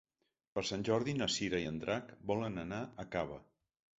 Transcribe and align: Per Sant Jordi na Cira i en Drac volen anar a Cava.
Per 0.53 0.61
Sant 0.69 0.85
Jordi 0.89 1.13
na 1.19 1.27
Cira 1.33 1.59
i 1.65 1.69
en 1.73 1.77
Drac 1.85 2.09
volen 2.31 2.57
anar 2.65 2.83
a 3.05 3.09
Cava. 3.17 3.41